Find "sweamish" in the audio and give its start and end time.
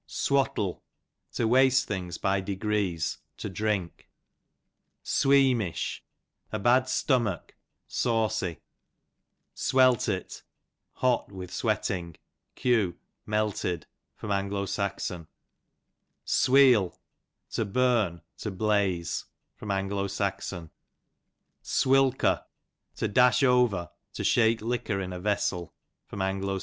5.03-6.01